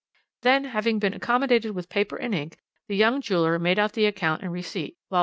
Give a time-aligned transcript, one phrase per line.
[0.41, 2.57] Then, having been accommodated with paper and ink,
[2.87, 5.19] the young jeweller made out the account and receipt, whilst M.